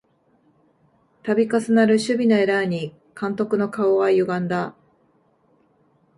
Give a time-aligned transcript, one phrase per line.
[1.21, 4.75] たび重なる守備のエラーに監督の顔はゆがんだ